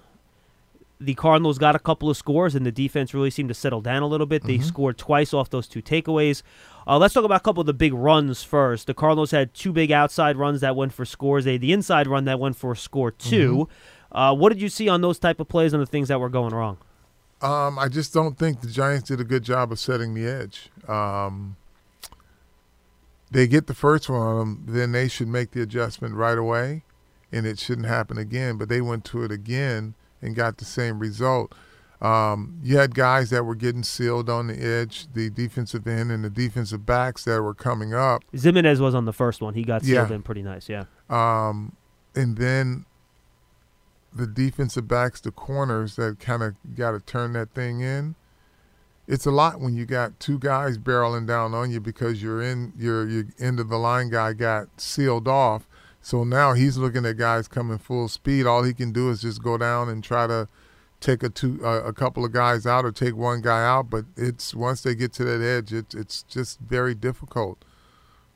the 0.99 1.13
Cardinals 1.13 1.57
got 1.57 1.75
a 1.75 1.79
couple 1.79 2.09
of 2.09 2.17
scores, 2.17 2.55
and 2.55 2.65
the 2.65 2.71
defense 2.71 3.13
really 3.13 3.29
seemed 3.29 3.49
to 3.49 3.55
settle 3.55 3.81
down 3.81 4.01
a 4.01 4.07
little 4.07 4.25
bit. 4.25 4.43
They 4.43 4.55
mm-hmm. 4.55 4.63
scored 4.63 4.97
twice 4.97 5.33
off 5.33 5.49
those 5.49 5.67
two 5.67 5.81
takeaways. 5.81 6.41
Uh, 6.87 6.97
let's 6.97 7.13
talk 7.13 7.23
about 7.23 7.41
a 7.41 7.43
couple 7.43 7.61
of 7.61 7.67
the 7.67 7.73
big 7.73 7.93
runs 7.93 8.43
first. 8.43 8.87
The 8.87 8.93
Cardinals 8.93 9.31
had 9.31 9.53
two 9.53 9.71
big 9.71 9.91
outside 9.91 10.37
runs 10.37 10.61
that 10.61 10.75
went 10.75 10.93
for 10.93 11.05
scores. 11.05 11.45
They 11.45 11.53
had 11.53 11.61
the 11.61 11.73
inside 11.73 12.07
run 12.07 12.25
that 12.25 12.39
went 12.39 12.55
for 12.55 12.73
score 12.75 13.11
2 13.11 13.67
mm-hmm. 13.67 14.17
uh, 14.17 14.33
what 14.33 14.49
did 14.49 14.61
you 14.61 14.69
see 14.69 14.89
on 14.89 15.01
those 15.01 15.19
type 15.19 15.39
of 15.39 15.47
plays 15.47 15.73
and 15.73 15.81
the 15.81 15.85
things 15.85 16.07
that 16.07 16.19
were 16.19 16.29
going 16.29 16.53
wrong? 16.53 16.77
Um, 17.41 17.77
I 17.77 17.87
just 17.87 18.13
don't 18.13 18.37
think 18.37 18.61
the 18.61 18.67
Giants 18.67 19.09
did 19.09 19.19
a 19.19 19.23
good 19.23 19.43
job 19.43 19.71
of 19.71 19.79
setting 19.79 20.15
the 20.15 20.25
edge. 20.25 20.69
Um, 20.87 21.57
they 23.29 23.45
get 23.45 23.67
the 23.67 23.75
first 23.75 24.09
one 24.09 24.19
on 24.19 24.39
them, 24.39 24.63
then 24.67 24.93
they 24.93 25.07
should 25.07 25.27
make 25.27 25.51
the 25.51 25.61
adjustment 25.61 26.15
right 26.15 26.37
away, 26.37 26.83
and 27.31 27.45
it 27.45 27.59
shouldn't 27.59 27.85
happen 27.85 28.17
again. 28.17 28.57
But 28.57 28.69
they 28.69 28.81
went 28.81 29.05
to 29.05 29.23
it 29.23 29.31
again– 29.31 29.93
and 30.21 30.35
got 30.35 30.57
the 30.57 30.65
same 30.65 30.99
result. 30.99 31.53
Um, 31.99 32.59
you 32.61 32.77
had 32.77 32.93
guys 32.93 33.31
that 33.31 33.43
were 33.43 33.55
getting 33.55 33.81
sealed 33.81 34.29
on 34.29 34.47
the 34.47 34.63
edge, 34.63 35.07
the 35.13 35.29
defensive 35.31 35.87
end 35.87 36.11
and 36.11 36.23
the 36.23 36.29
defensive 36.29 36.85
backs 36.85 37.23
that 37.23 37.41
were 37.41 37.55
coming 37.55 37.93
up. 37.93 38.23
Ximines 38.33 38.79
was 38.79 38.93
on 38.93 39.05
the 39.05 39.13
first 39.13 39.41
one. 39.41 39.55
He 39.55 39.63
got 39.63 39.83
sealed 39.83 40.09
yeah. 40.09 40.15
in 40.15 40.21
pretty 40.21 40.43
nice, 40.43 40.69
yeah. 40.69 40.85
Um, 41.09 41.75
and 42.13 42.37
then 42.37 42.85
the 44.13 44.27
defensive 44.27 44.87
backs, 44.87 45.21
the 45.21 45.31
corners 45.31 45.95
that 45.95 46.19
kind 46.19 46.43
of 46.43 46.55
got 46.75 46.91
to 46.91 46.99
turn 46.99 47.33
that 47.33 47.51
thing 47.51 47.81
in. 47.81 48.15
It's 49.07 49.25
a 49.25 49.31
lot 49.31 49.61
when 49.61 49.73
you 49.73 49.85
got 49.85 50.19
two 50.19 50.37
guys 50.37 50.77
barreling 50.77 51.27
down 51.27 51.53
on 51.53 51.71
you 51.71 51.79
because 51.79 52.21
you're 52.21 52.41
in 52.41 52.73
your 52.77 53.07
your 53.07 53.23
end 53.39 53.59
of 53.59 53.69
the 53.69 53.77
line 53.77 54.09
guy 54.09 54.33
got 54.33 54.67
sealed 54.81 55.29
off 55.29 55.65
so 56.07 56.23
now 56.23 56.53
he's 56.53 56.77
looking 56.77 57.05
at 57.05 57.17
guys 57.17 57.49
coming 57.49 57.77
full 57.77 58.07
speed. 58.07 58.45
All 58.45 58.63
he 58.63 58.73
can 58.73 58.93
do 58.93 59.09
is 59.09 59.23
just 59.23 59.43
go 59.43 59.57
down 59.57 59.89
and 59.89 60.01
try 60.01 60.25
to 60.25 60.47
take 61.01 61.21
a 61.21 61.27
two 61.27 61.59
uh, 61.61 61.81
a 61.83 61.91
couple 61.91 62.23
of 62.23 62.31
guys 62.31 62.65
out 62.65 62.85
or 62.85 62.93
take 62.93 63.13
one 63.13 63.41
guy 63.41 63.65
out. 63.65 63.89
But 63.89 64.05
it's 64.15 64.55
once 64.55 64.83
they 64.83 64.95
get 64.95 65.11
to 65.15 65.25
that 65.25 65.41
edge, 65.41 65.73
it's 65.73 65.93
it's 65.93 66.23
just 66.23 66.61
very 66.61 66.95
difficult 66.95 67.65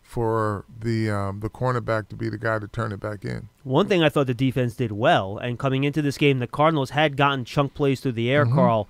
for 0.01 0.65
the 0.81 1.09
um, 1.09 1.39
the 1.39 1.49
cornerback 1.49 2.09
to 2.09 2.17
be 2.17 2.27
the 2.27 2.37
guy 2.37 2.59
to 2.59 2.67
turn 2.67 2.91
it 2.91 2.99
back 2.99 3.23
in. 3.23 3.47
One 3.63 3.87
thing 3.87 4.03
I 4.03 4.09
thought 4.09 4.27
the 4.27 4.33
defense 4.33 4.75
did 4.75 4.91
well, 4.91 5.37
and 5.37 5.57
coming 5.57 5.85
into 5.85 6.01
this 6.01 6.17
game, 6.17 6.39
the 6.39 6.47
Cardinals 6.47 6.89
had 6.89 7.15
gotten 7.15 7.45
chunk 7.45 7.73
plays 7.73 8.01
through 8.01 8.11
the 8.11 8.29
air. 8.29 8.45
Mm-hmm. 8.45 8.55
Carl, 8.55 8.89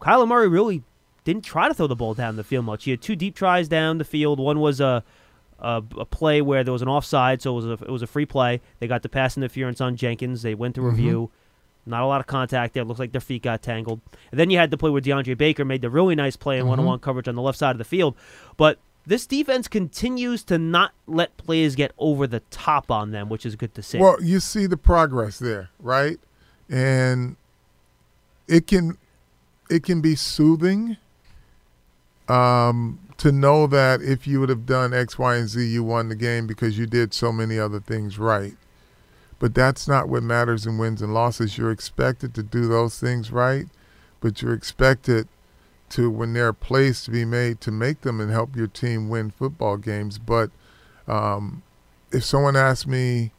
Kyler 0.00 0.28
Murray 0.28 0.46
really 0.46 0.84
didn't 1.24 1.42
try 1.42 1.66
to 1.66 1.74
throw 1.74 1.88
the 1.88 1.96
ball 1.96 2.14
down 2.14 2.36
the 2.36 2.44
field 2.44 2.64
much. 2.64 2.84
He 2.84 2.92
had 2.92 3.02
two 3.02 3.16
deep 3.16 3.34
tries 3.34 3.66
down 3.66 3.98
the 3.98 4.04
field. 4.04 4.38
One 4.38 4.60
was 4.60 4.80
a 4.80 5.02
a, 5.58 5.82
a, 5.96 6.04
play 6.04 6.40
where 6.40 6.62
there 6.64 6.72
was 6.72 6.82
an 6.82 6.88
offside, 6.88 7.42
so 7.42 7.52
it 7.52 7.56
was 7.56 7.66
a 7.66 7.84
it 7.84 7.90
was 7.90 8.02
a 8.02 8.06
free 8.06 8.26
play. 8.26 8.60
They 8.78 8.86
got 8.86 9.02
the 9.02 9.08
pass 9.08 9.36
interference 9.36 9.80
on 9.80 9.96
Jenkins. 9.96 10.42
They 10.42 10.54
went 10.54 10.74
to 10.76 10.80
mm-hmm. 10.80 10.90
review. 10.90 11.30
Not 11.86 12.02
a 12.02 12.06
lot 12.06 12.20
of 12.20 12.26
contact 12.26 12.74
there. 12.74 12.82
It 12.82 12.86
looks 12.86 13.00
like 13.00 13.12
their 13.12 13.20
feet 13.20 13.42
got 13.42 13.62
tangled. 13.62 14.02
And 14.30 14.38
then 14.38 14.50
you 14.50 14.58
had 14.58 14.70
the 14.70 14.76
play 14.76 14.90
where 14.90 15.00
DeAndre 15.00 15.38
Baker 15.38 15.64
made 15.64 15.80
the 15.80 15.88
really 15.88 16.14
nice 16.14 16.36
play 16.36 16.56
in 16.56 16.62
mm-hmm. 16.62 16.70
one-on-one 16.70 16.98
coverage 16.98 17.28
on 17.28 17.34
the 17.34 17.40
left 17.40 17.56
side 17.56 17.70
of 17.70 17.78
the 17.78 17.84
field. 17.84 18.14
But 18.58 18.78
this 19.06 19.26
defense 19.26 19.68
continues 19.68 20.44
to 20.44 20.58
not 20.58 20.92
let 21.06 21.34
plays 21.38 21.74
get 21.74 21.92
over 21.96 22.26
the 22.26 22.40
top 22.50 22.90
on 22.90 23.10
them, 23.10 23.30
which 23.30 23.46
is 23.46 23.56
good 23.56 23.74
to 23.74 23.82
see. 23.82 23.98
Well, 23.98 24.22
you 24.22 24.38
see 24.38 24.66
the 24.66 24.76
progress 24.76 25.38
there, 25.38 25.70
right? 25.78 26.18
And 26.68 27.36
it 28.46 28.66
can 28.66 28.98
it 29.70 29.82
can 29.82 30.02
be 30.02 30.14
soothing 30.14 30.98
um, 32.28 32.98
to 33.18 33.32
know 33.32 33.66
that 33.66 34.00
if 34.02 34.26
you 34.26 34.40
would 34.40 34.48
have 34.48 34.66
done 34.66 34.94
X, 34.94 35.18
Y, 35.18 35.36
and 35.36 35.48
Z, 35.48 35.66
you 35.66 35.82
won 35.82 36.08
the 36.08 36.14
game 36.14 36.46
because 36.46 36.78
you 36.78 36.86
did 36.86 37.12
so 37.12 37.32
many 37.32 37.58
other 37.58 37.80
things 37.80 38.18
right. 38.18 38.56
But 39.38 39.54
that's 39.54 39.86
not 39.86 40.08
what 40.08 40.22
matters 40.22 40.66
in 40.66 40.78
wins 40.78 41.00
and 41.02 41.14
losses. 41.14 41.56
You're 41.56 41.70
expected 41.70 42.34
to 42.34 42.42
do 42.42 42.66
those 42.66 42.98
things 42.98 43.30
right, 43.30 43.66
but 44.20 44.42
you're 44.42 44.54
expected 44.54 45.28
to, 45.90 46.10
when 46.10 46.32
there 46.32 46.48
are 46.48 46.52
plays 46.52 47.02
to 47.04 47.10
be 47.10 47.24
made, 47.24 47.60
to 47.62 47.70
make 47.70 48.02
them 48.02 48.20
and 48.20 48.30
help 48.30 48.56
your 48.56 48.66
team 48.66 49.08
win 49.08 49.30
football 49.30 49.76
games. 49.76 50.18
But 50.18 50.50
um, 51.06 51.62
if 52.12 52.24
someone 52.24 52.56
asks 52.56 52.86
me, 52.86 53.32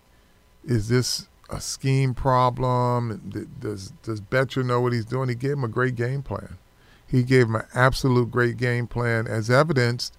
is 0.66 0.88
this 0.88 1.28
a 1.50 1.60
scheme 1.60 2.14
problem? 2.14 3.50
Does 3.60 3.94
does 4.04 4.22
Bettcher 4.22 4.66
know 4.66 4.82
what 4.82 4.94
he's 4.94 5.06
doing? 5.06 5.30
He 5.30 5.36
gave 5.36 5.54
him 5.54 5.64
a 5.64 5.70
great 5.70 5.96
game 5.96 6.22
plan. 6.22 6.58
He 7.10 7.24
gave 7.24 7.48
him 7.48 7.56
an 7.56 7.66
absolute 7.74 8.30
great 8.30 8.58
game 8.58 8.88
plan, 8.88 9.28
as 9.28 9.50
evidenced 9.50 10.16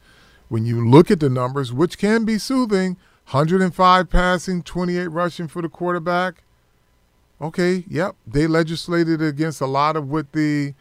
when 0.48 0.64
you 0.64 0.86
look 0.86 1.10
at 1.10 1.20
the 1.20 1.30
numbers, 1.30 1.72
which 1.72 1.96
can 1.96 2.24
be 2.24 2.36
soothing 2.36 2.96
105 3.30 4.10
passing, 4.10 4.62
28 4.62 5.06
rushing 5.06 5.46
for 5.46 5.62
the 5.62 5.68
quarterback. 5.68 6.42
Okay, 7.40 7.84
yep, 7.88 8.16
they 8.26 8.46
legislated 8.46 9.22
against 9.22 9.60
a 9.60 9.66
lot 9.66 9.96
of 9.96 10.08
what 10.08 10.32
the 10.32 10.74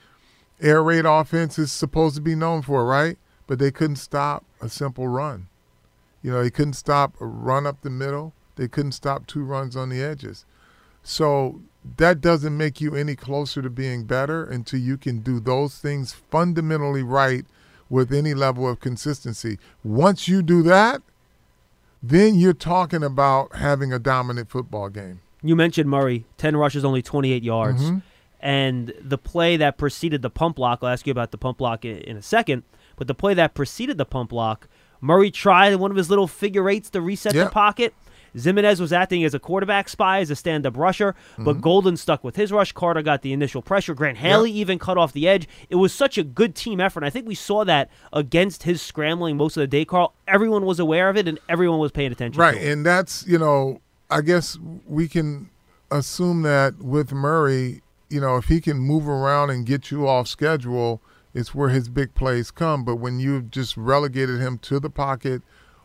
air 0.60 0.82
raid 0.82 1.06
offense 1.06 1.60
is 1.60 1.72
supposed 1.72 2.16
to 2.16 2.22
be 2.22 2.36
known 2.36 2.63
for, 2.63 2.86
right? 2.86 3.18
But 3.46 3.60
they 3.60 3.72
couldn't 3.72 3.98
stop 3.98 4.44
a 4.60 4.68
simple 4.68 5.08
run. 5.08 5.48
You 6.24 6.32
know, 6.32 6.44
they 6.44 6.50
couldn't 6.50 6.74
stop 6.74 7.13
a 7.22 7.25
run 7.25 7.66
up 7.68 7.82
the 7.82 7.89
middle. 7.89 8.34
They 8.56 8.68
couldn't 8.68 8.92
stop 8.92 9.25
two 9.28 9.44
runs 9.44 9.75
on 9.78 9.89
the 9.89 10.01
edges. 10.01 10.46
So 11.04 11.62
that 11.98 12.22
doesn't 12.22 12.58
make 12.58 12.81
you 12.81 12.96
any 12.96 13.15
closer 13.15 13.62
to 13.62 13.69
being 13.69 14.03
better 14.03 14.43
until 14.43 14.79
you 14.79 14.98
can 14.98 15.19
do 15.19 15.39
those 15.39 15.77
things 15.77 16.13
fundamentally 16.13 17.03
right 17.03 17.46
with 17.89 18.13
any 18.13 18.34
level 18.34 18.67
of 18.67 18.79
consistency. 18.79 19.58
Once 19.84 20.27
you 20.27 20.41
do 20.41 20.62
that, 20.63 21.01
then 22.01 22.36
you're 22.36 22.53
talking 22.53 23.03
about 23.03 23.55
having 23.55 23.91
a 23.91 24.00
dominant 24.00 24.50
football 24.50 24.89
game. 24.89 25.22
You 25.41 25.55
mentioned 25.55 25.89
Murray, 25.89 26.25
10 26.38 26.55
rushes, 26.55 26.86
only 26.86 27.01
28 27.01 27.43
yards. 27.43 27.84
Mm-hmm. 27.84 27.98
And 28.41 28.93
the 29.01 29.17
play 29.17 29.58
that 29.58 29.77
preceded 29.77 30.22
the 30.22 30.29
pump 30.29 30.58
block, 30.58 30.79
I'll 30.81 30.89
ask 30.89 31.05
you 31.05 31.12
about 31.12 31.31
the 31.31 31.38
pump 31.38 31.58
block 31.58 31.84
in 31.84 32.15
a 32.15 32.22
second, 32.22 32.63
but 32.96 33.08
the 33.08 33.15
play 33.15 33.34
that 33.34 33.53
preceded 33.53 33.98
the 33.98 34.05
pump 34.05 34.29
block, 34.29 34.69
Murray 35.01 35.31
tried 35.31 35.75
one 35.75 35.91
of 35.91 35.98
his 35.98 36.10
little 36.10 36.27
figure 36.27 36.69
eights 36.69 36.89
to 36.91 37.01
reset 37.01 37.34
yep. 37.34 37.48
the 37.48 37.51
pocket 37.51 37.93
Ximines 38.39 38.79
was 38.79 38.93
acting 38.93 39.24
as 39.24 39.34
a 39.34 39.39
quarterback 39.39 39.89
spy, 39.89 40.19
as 40.19 40.29
a 40.29 40.36
stand 40.36 40.65
up 40.65 40.77
rusher, 40.77 41.15
but 41.38 41.53
mm-hmm. 41.53 41.62
Golden 41.62 41.98
stuck 41.98 42.24
with 42.24 42.36
his 42.36 42.51
rush. 42.51 42.72
Carter 42.72 43.01
got 43.01 43.22
the 43.22 43.34
initial 43.34 43.62
pressure. 43.62 43.93
Grant 43.93 44.17
Haley 44.17 44.51
even 44.51 44.79
cut 44.79 44.98
off 44.98 45.13
the 45.13 45.27
edge. 45.27 45.48
It 45.69 45.75
was 45.75 45.93
such 45.93 46.17
a 46.17 46.24
good 46.24 46.55
team 46.55 46.79
effort. 46.79 47.03
I 47.03 47.10
think 47.10 47.27
we 47.27 47.36
saw 47.36 47.63
that 47.65 47.89
against 48.13 48.63
his 48.63 48.81
scrambling 48.81 49.38
most 49.38 49.58
of 49.58 49.62
the 49.62 49.67
day, 49.67 49.86
Carl. 49.86 50.13
Everyone 50.27 50.65
was 50.65 50.79
aware 50.79 51.10
of 51.10 51.17
it 51.17 51.27
and 51.27 51.39
everyone 51.48 51.79
was 51.79 51.91
paying 51.91 52.12
attention. 52.12 52.39
Right. 52.39 52.58
And 52.58 52.86
that's, 52.86 53.25
you 53.27 53.38
know, 53.38 53.81
I 54.10 54.22
guess 54.22 54.58
we 54.88 55.08
can 55.08 55.50
assume 55.91 56.41
that 56.43 56.79
with 56.79 57.12
Murray, 57.12 57.81
you 58.10 58.19
know, 58.19 58.38
if 58.38 58.46
he 58.46 58.62
can 58.62 58.77
move 58.77 59.08
around 59.08 59.50
and 59.50 59.65
get 59.65 59.91
you 59.91 60.08
off 60.08 60.27
schedule, 60.27 61.01
it's 61.34 61.53
where 61.53 61.69
his 61.69 61.89
big 61.89 62.15
plays 62.15 62.51
come. 62.51 62.84
But 62.84 62.96
when 62.96 63.19
you've 63.19 63.51
just 63.51 63.77
relegated 63.77 64.39
him 64.39 64.58
to 64.60 64.79
the 64.79 64.89
pocket, 64.89 65.41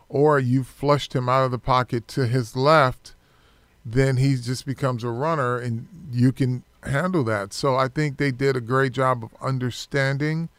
or 0.09 0.39
you 0.39 0.63
flushed 0.63 1.13
him 1.13 1.27
out 1.27 1.45
of 1.45 1.51
the 1.51 1.59
pocket 1.59 2.07
to 2.09 2.27
his 2.27 2.55
left, 2.55 3.15
then 3.85 4.17
he 4.17 4.35
just 4.35 4.65
becomes 4.65 5.03
a 5.03 5.09
runner 5.09 5.57
and 5.57 5.87
you 6.11 6.31
can 6.31 6.63
handle 6.83 7.23
that. 7.23 7.53
So 7.53 7.75
I 7.75 7.87
think 7.87 8.17
they 8.17 8.31
did 8.31 8.55
a 8.55 8.61
great 8.61 8.93
job 8.93 9.23
of 9.23 9.35
understanding 9.41 10.49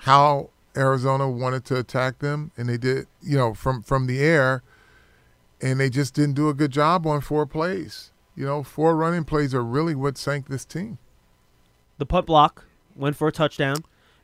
how 0.00 0.50
Arizona 0.76 1.28
wanted 1.28 1.64
to 1.66 1.78
attack 1.78 2.18
them 2.18 2.50
and 2.56 2.68
they 2.68 2.78
did, 2.78 3.06
you 3.22 3.36
know, 3.36 3.54
from 3.54 3.82
from 3.82 4.06
the 4.06 4.20
air 4.20 4.62
and 5.60 5.78
they 5.78 5.90
just 5.90 6.14
didn't 6.14 6.34
do 6.34 6.48
a 6.48 6.54
good 6.54 6.72
job 6.72 7.06
on 7.06 7.20
four 7.20 7.46
plays. 7.46 8.10
You 8.34 8.46
know, 8.46 8.62
four 8.62 8.96
running 8.96 9.24
plays 9.24 9.54
are 9.54 9.62
really 9.62 9.94
what 9.94 10.16
sank 10.16 10.48
this 10.48 10.64
team. 10.64 10.98
The 11.98 12.06
punt 12.06 12.26
block 12.26 12.64
went 12.96 13.16
for 13.16 13.28
a 13.28 13.32
touchdown. 13.32 13.76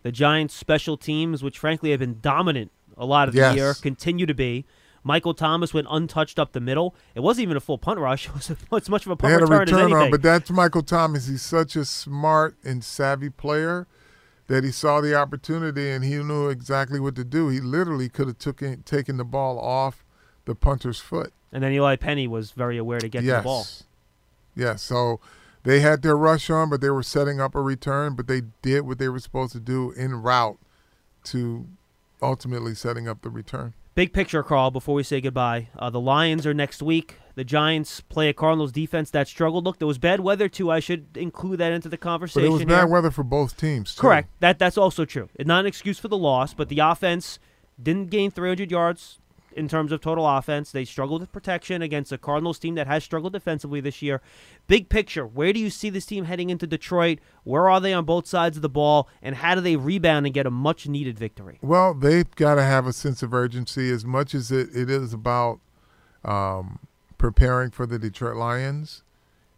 The 0.03 0.13
Giants' 0.13 0.55
special 0.55 0.97
teams, 0.97 1.43
which 1.43 1.59
frankly 1.59 1.91
have 1.91 2.01
been 2.01 2.19
dominant 2.21 2.71
a 2.99 3.05
lot 3.07 3.29
of 3.29 3.35
the 3.35 3.41
Yes. 3.41 3.57
year, 3.57 3.75
continue 3.75 4.27
to 4.27 4.35
be. 4.35 4.65
Michael 5.05 5.33
Thomas 5.33 5.73
went 5.73 5.87
untouched 5.91 6.39
up 6.39 6.53
the 6.53 6.61
middle. 6.61 6.95
It 7.15 7.21
wasn't 7.21 7.45
even 7.45 7.57
a 7.57 7.61
full 7.61 7.79
punt 7.79 7.99
rush. 8.01 8.29
It 8.29 8.35
was 8.35 8.51
as 8.51 8.91
much 8.91 9.07
of 9.07 9.13
a 9.13 9.15
They 9.15 9.21
punt 9.21 9.33
had 9.33 9.43
a 9.43 9.45
return, 9.47 9.63
as 9.63 9.73
return 9.73 9.81
anything. 9.85 10.03
on, 10.07 10.11
but 10.11 10.23
that's 10.23 10.51
Michael 10.51 10.83
Thomas. 10.83 11.29
He's 11.29 11.41
such 11.43 11.77
a 11.77 11.85
smart 11.85 12.57
and 12.65 12.83
savvy 12.85 13.31
player 13.31 13.87
that 14.49 14.65
he 14.65 14.71
saw 14.71 15.01
the 15.01 15.15
opportunity 15.15 15.91
and 15.91 16.05
he 16.05 16.17
knew 16.17 16.49
exactly 16.49 16.99
what 16.99 17.15
to 17.17 17.25
do. 17.25 17.49
He 17.49 17.61
literally 17.61 18.09
could 18.09 18.27
have 18.27 18.39
took 18.39 18.61
in, 18.61 18.83
taken 18.83 19.17
the 19.19 19.25
ball 19.25 19.59
off 19.59 20.05
the 20.47 20.55
punter's 20.55 20.99
foot. 21.01 21.33
and 21.53 21.63
then 21.63 21.73
Eli 21.73 21.97
Penny 21.97 22.27
was 22.27 22.51
very 22.51 22.77
aware 22.77 22.99
to 22.99 23.09
get 23.09 23.23
yes. 23.23 23.39
the 23.41 23.45
ball. 23.45 23.67
Yes. 24.57 24.83
So 24.83 25.21
they 25.63 25.81
had 25.81 26.03
their 26.03 26.17
rush 26.17 26.51
on, 26.51 26.69
but 26.71 26.81
they 26.81 26.91
were 26.91 27.03
setting 27.03 27.41
up 27.41 27.55
a 27.55 27.61
return, 27.63 28.15
but 28.15 28.27
they 28.27 28.43
did 28.63 28.83
what 28.83 28.99
they 28.99 29.09
were 29.09 29.21
supposed 29.21 29.53
to 29.53 29.61
do 29.61 29.93
en 29.97 30.15
route 30.23 30.59
to 31.25 31.67
ultimately 32.23 32.75
setting 32.75 33.09
up 33.09 33.23
the 33.23 33.31
return. 33.31 33.75
Big 33.95 34.13
picture, 34.13 34.43
Carl, 34.45 34.71
before 34.71 34.95
we 34.95 35.03
say 35.03 35.21
goodbye. 35.21 35.69
Uh, 35.77 35.91
the 35.91 36.01
Lions 36.01 36.47
are 36.47 36.55
next 36.55 36.81
week. 36.83 37.17
The 37.35 37.43
Giants 37.43 38.01
play 38.01 38.29
a 38.29 38.33
Cardinals 38.33 38.71
defense 38.71 39.11
that 39.11 39.27
struggled. 39.27 39.65
Look, 39.65 39.79
there 39.79 39.89
was 39.89 39.99
bad 39.99 40.21
weather, 40.21 40.49
too. 40.49 40.71
I 40.71 40.79
should 40.79 41.17
include 41.17 41.59
that 41.59 41.73
into 41.73 41.89
the 41.89 41.97
But 41.97 42.03
conversation. 42.03 42.47
it 42.49 42.53
was 42.53 42.61
here. 42.61 42.69
bad 42.69 42.85
weather 42.91 43.11
for 43.11 43.25
both 43.25 43.57
teams. 43.57 43.95
Too. 43.97 44.01
Correct. 44.01 44.29
That 44.41 44.59
That's 44.61 44.79
also 44.79 45.05
true. 45.05 45.29
It's 45.35 45.49
not 45.49 45.61
an 45.61 45.67
excuse 45.67 45.99
for 45.99 46.07
the 46.09 46.17
loss, 46.17 46.55
but 46.55 46.69
the 46.69 46.79
offense 46.79 47.41
didn't 47.83 48.11
gain 48.11 48.31
300 48.31 48.71
yards 48.71 49.19
in 49.53 49.69
terms 49.69 49.93
of 49.93 50.01
total 50.01 50.27
offense. 50.27 50.71
They 50.71 50.85
struggled 50.85 51.21
with 51.21 51.33
protection 51.33 51.83
against 51.83 52.13
a 52.13 52.19
Cardinals 52.19 52.59
team 52.59 52.75
that 52.77 52.87
has 52.87 53.05
struggled 53.05 53.33
defensively 53.33 53.81
this 53.81 54.03
year. 54.03 54.21
Big 54.67 54.89
picture, 54.89 55.27
where 55.27 55.53
do 55.53 55.61
you 55.61 55.71
see 55.71 55.91
this 55.91 56.07
team 56.07 56.25
heading 56.25 56.51
into 56.51 56.67
Detroit? 56.67 57.19
Where 57.45 57.69
are 57.69 57.81
they 57.81 57.93
on 57.93 58.05
both 58.05 58.27
sides 58.27 58.57
of 58.57 58.63
the 58.63 58.69
ball? 58.69 59.09
And 59.23 59.37
how 59.37 59.55
do 59.55 59.61
they 59.61 59.77
rebound 59.77 60.27
and 60.27 60.35
get 60.35 60.47
a 60.47 60.51
much 60.51 60.87
needed 60.87 61.19
victory? 61.19 61.59
Well, 61.63 61.95
they've 61.95 62.31
got 62.37 62.57
to 62.57 62.63
have 62.63 62.87
a 62.87 62.93
sense 62.93 63.23
of 63.23 63.35
urgency 63.35 63.91
as 63.91 64.05
much 64.05 64.35
as 64.35 64.51
it, 64.51 64.75
it 64.75 64.91
is 64.91 65.13
about 65.13 65.61
um, 66.25 66.81
preparing 67.17 67.71
for 67.71 67.87
the 67.87 67.99
Detroit 67.99 68.37
Lions. 68.37 69.03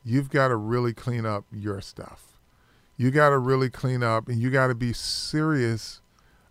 You've 0.04 0.30
got 0.30 0.48
to 0.48 0.56
really 0.56 0.94
clean 0.94 1.26
up 1.26 1.44
your 1.52 1.80
stuff. 1.80 2.38
You 2.96 3.10
got 3.10 3.30
to 3.30 3.38
really 3.38 3.70
clean 3.70 4.02
up, 4.02 4.28
and 4.28 4.38
you 4.38 4.50
got 4.50 4.66
to 4.66 4.74
be 4.74 4.92
serious 4.92 6.02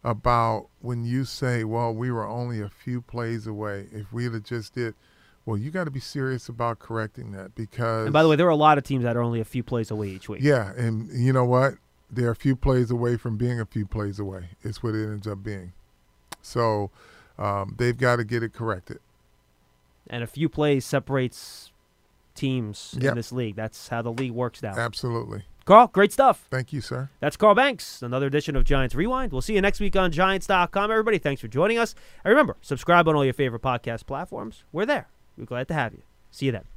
about 0.03 0.67
when 0.79 1.03
you 1.03 1.25
say, 1.25 1.63
"Well, 1.63 1.93
we 1.93 2.11
were 2.11 2.27
only 2.27 2.61
a 2.61 2.69
few 2.69 3.01
plays 3.01 3.47
away. 3.47 3.87
If 3.91 4.11
we'd 4.13 4.33
have 4.33 4.43
just 4.43 4.73
did." 4.73 4.95
Well, 5.45 5.57
you 5.57 5.71
got 5.71 5.85
to 5.85 5.91
be 5.91 5.99
serious 5.99 6.47
about 6.47 6.79
correcting 6.79 7.31
that 7.31 7.55
because. 7.55 8.05
And 8.05 8.13
by 8.13 8.21
the 8.21 8.29
way, 8.29 8.35
there 8.35 8.45
are 8.47 8.51
a 8.51 8.55
lot 8.55 8.77
of 8.77 8.83
teams 8.83 9.03
that 9.03 9.17
are 9.17 9.21
only 9.21 9.39
a 9.39 9.45
few 9.45 9.63
plays 9.63 9.89
away 9.89 10.09
each 10.09 10.29
week. 10.29 10.41
Yeah, 10.43 10.73
and 10.73 11.09
you 11.11 11.33
know 11.33 11.45
what? 11.45 11.75
They're 12.11 12.31
a 12.31 12.35
few 12.35 12.55
plays 12.55 12.91
away 12.91 13.17
from 13.17 13.37
being 13.37 13.59
a 13.59 13.65
few 13.65 13.85
plays 13.85 14.19
away. 14.19 14.49
It's 14.61 14.83
what 14.83 14.95
it 14.95 15.05
ends 15.05 15.27
up 15.27 15.43
being. 15.43 15.73
So 16.41 16.91
um, 17.37 17.75
they've 17.77 17.97
got 17.97 18.17
to 18.17 18.23
get 18.23 18.43
it 18.43 18.53
corrected. 18.53 18.99
And 20.07 20.23
a 20.23 20.27
few 20.27 20.49
plays 20.49 20.85
separates 20.85 21.71
teams 22.35 22.95
in 22.99 23.15
this 23.15 23.31
league. 23.31 23.55
That's 23.55 23.89
how 23.89 24.01
the 24.01 24.11
league 24.11 24.31
works 24.31 24.61
now. 24.61 24.77
Absolutely. 24.77 25.43
Carl, 25.69 25.85
great 25.85 26.11
stuff. 26.11 26.47
Thank 26.49 26.73
you, 26.73 26.81
sir. 26.81 27.11
That's 27.19 27.37
Carl 27.37 27.53
Banks, 27.53 28.01
another 28.01 28.25
edition 28.25 28.55
of 28.55 28.63
Giants 28.63 28.95
Rewind. 28.95 29.31
We'll 29.31 29.43
see 29.43 29.53
you 29.53 29.61
next 29.61 29.79
week 29.79 29.95
on 29.95 30.11
Giants.com, 30.11 30.89
everybody. 30.89 31.19
Thanks 31.19 31.41
for 31.41 31.47
joining 31.47 31.77
us. 31.77 31.93
And 32.23 32.31
remember, 32.31 32.57
subscribe 32.61 33.07
on 33.07 33.15
all 33.15 33.23
your 33.23 33.35
favorite 33.35 33.61
podcast 33.61 34.07
platforms. 34.07 34.63
We're 34.71 34.87
there. 34.87 35.09
We're 35.37 35.45
glad 35.45 35.67
to 35.67 35.75
have 35.75 35.93
you. 35.93 36.01
See 36.31 36.47
you 36.47 36.53
then. 36.53 36.69